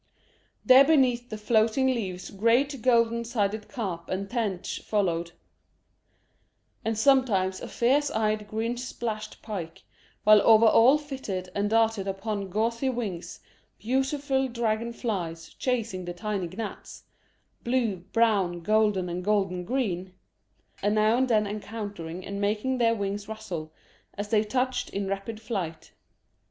There 0.65 0.83
beneath 0.83 1.29
the 1.29 1.37
floating 1.37 1.85
leaves 1.85 2.31
great 2.31 2.81
golden 2.81 3.23
sided 3.23 3.67
carp 3.69 4.09
and 4.09 4.27
tench 4.27 4.81
floated, 4.81 5.33
and 6.83 6.97
sometimes 6.97 7.61
a 7.61 7.67
fierce 7.67 8.09
eyed 8.09 8.47
green 8.47 8.77
splashed 8.77 9.43
pike, 9.43 9.83
while 10.23 10.41
over 10.41 10.65
all 10.65 10.97
flitted 10.97 11.51
and 11.53 11.69
darted 11.69 12.07
upon 12.07 12.49
gauzy 12.49 12.89
wings 12.89 13.41
beautiful 13.77 14.47
dragon 14.47 14.91
flies, 14.91 15.49
chasing 15.49 16.05
the 16.05 16.13
tiny 16.13 16.47
gnats 16.47 17.03
blue, 17.63 17.97
brown, 17.97 18.61
golden, 18.61 19.07
and 19.07 19.23
golden 19.23 19.63
green 19.63 20.15
and 20.81 20.95
now 20.95 21.15
and 21.15 21.27
then 21.27 21.45
encountering 21.45 22.25
and 22.25 22.41
making 22.41 22.79
their 22.79 22.95
wings 22.95 23.27
rustle 23.27 23.71
as 24.15 24.29
they 24.29 24.43
touched 24.43 24.89
in 24.89 25.05
rapid 25.07 25.39
flight. 25.39 25.91